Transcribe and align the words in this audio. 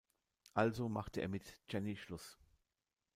Also 0.55 0.89
macht 0.89 1.17
er 1.17 1.27
mit 1.27 1.59
Jenny 1.71 1.95
Schluss. 1.95 2.39